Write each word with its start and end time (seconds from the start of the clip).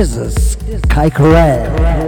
Is 0.00 0.56
Kai 0.88 1.10
Corral. 1.10 1.99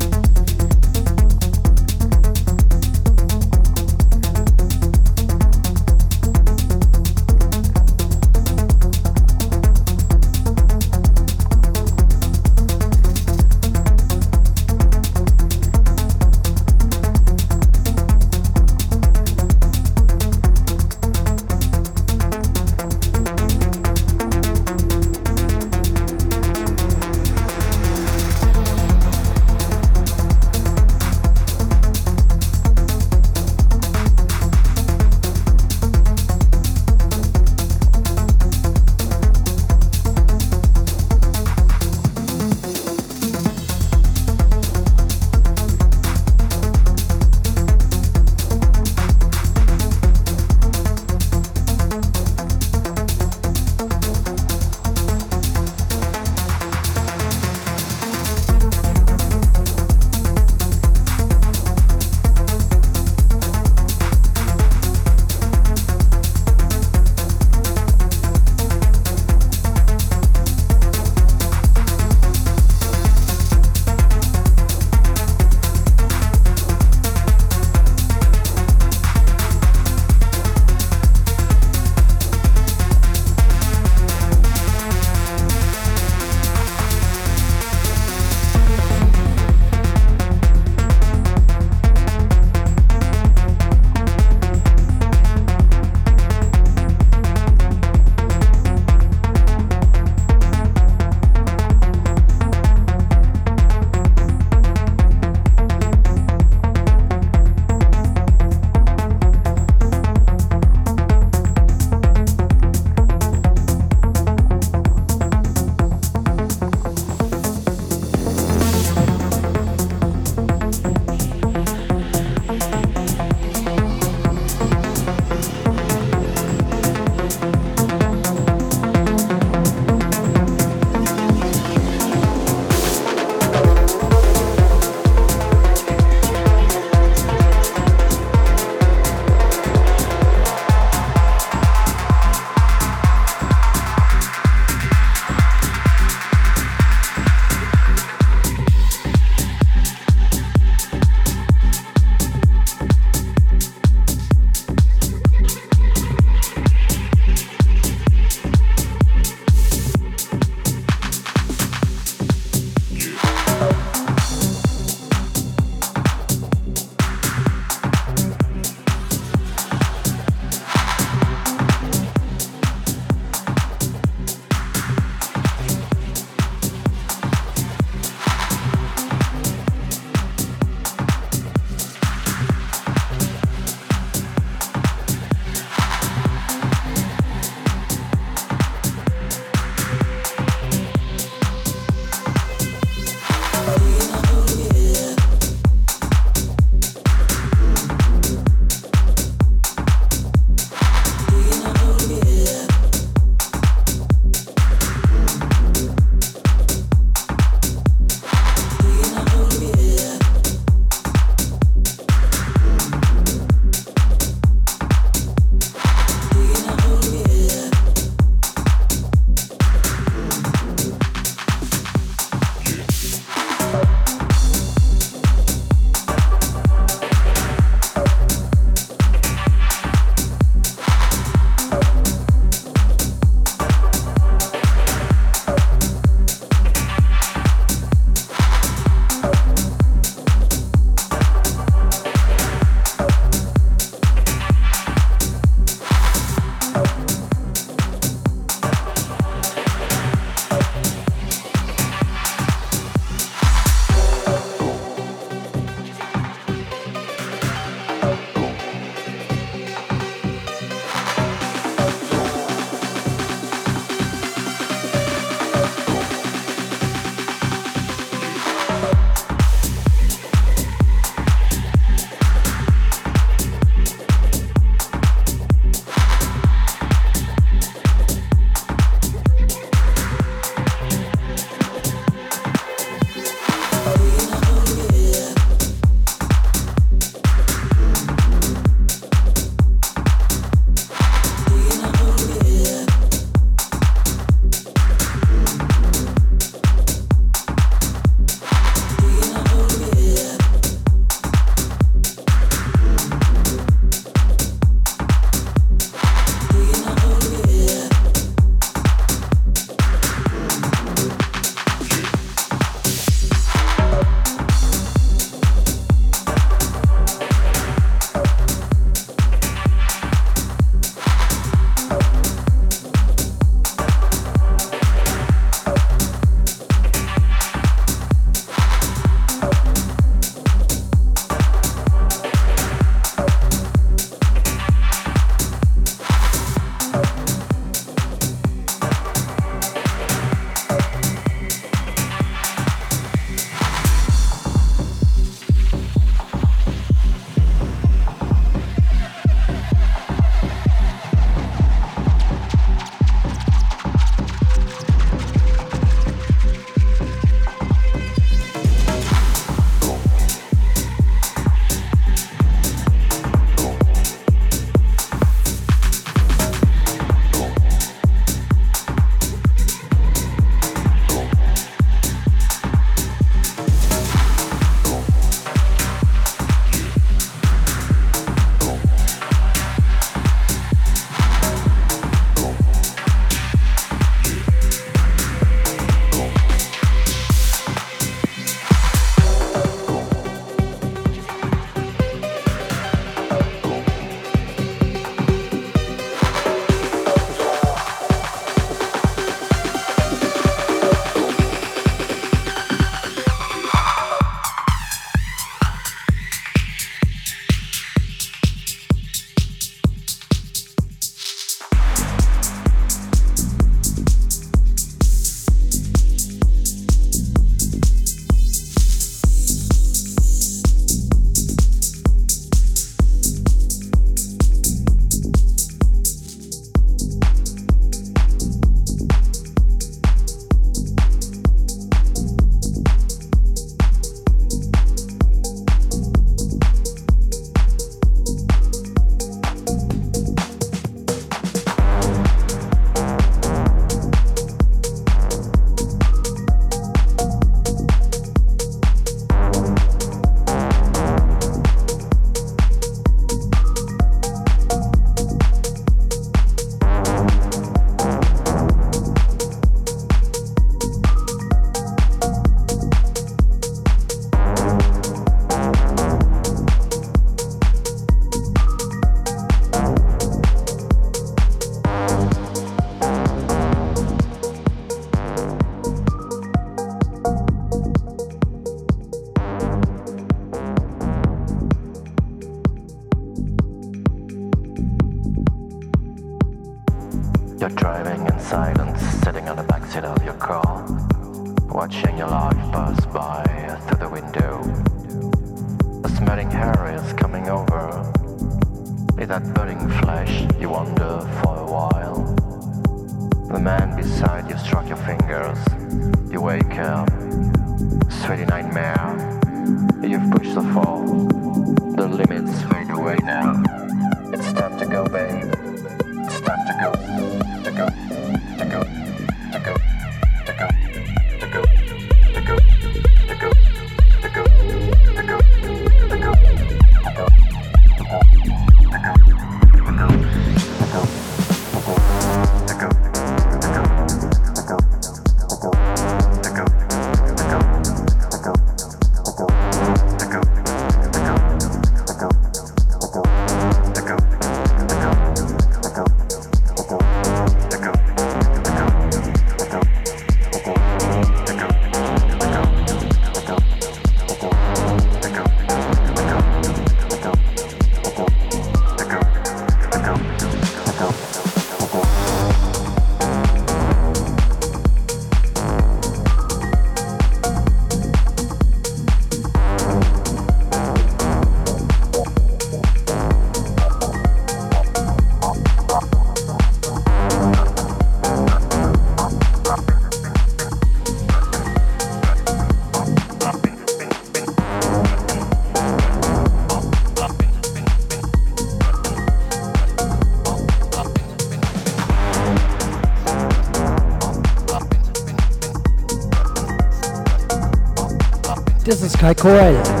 Pascal 599.21 599.35
Coel. 599.35 600.00